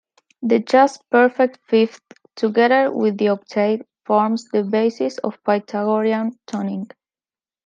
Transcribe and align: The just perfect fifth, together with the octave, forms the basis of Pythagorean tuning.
The 0.41 0.57
just 0.57 1.07
perfect 1.11 1.59
fifth, 1.69 2.01
together 2.35 2.91
with 2.91 3.19
the 3.19 3.29
octave, 3.29 3.83
forms 4.03 4.49
the 4.49 4.63
basis 4.63 5.19
of 5.19 5.37
Pythagorean 5.43 6.39
tuning. 6.47 6.87